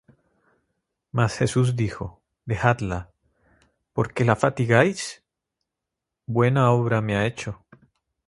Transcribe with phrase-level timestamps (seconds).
[1.11, 3.11] Mas Jesús dijo: Dejadla;
[3.93, 5.23] ¿por qué la fatigáis?
[6.25, 7.63] Buena obra me ha hecho;